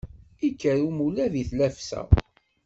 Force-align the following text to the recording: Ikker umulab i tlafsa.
Ikker 0.47 0.77
umulab 0.89 1.33
i 1.41 1.43
tlafsa. 1.49 2.01